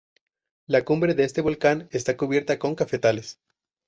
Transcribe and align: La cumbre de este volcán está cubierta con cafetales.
La 0.65 0.83
cumbre 0.83 1.13
de 1.13 1.25
este 1.25 1.41
volcán 1.41 1.87
está 1.91 2.17
cubierta 2.17 2.57
con 2.57 2.73
cafetales. 2.73 3.39